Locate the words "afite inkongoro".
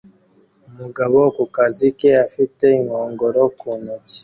2.25-3.41